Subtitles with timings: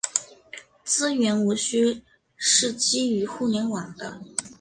[0.83, 2.01] 资源无需
[2.35, 4.19] 是基于互联网的。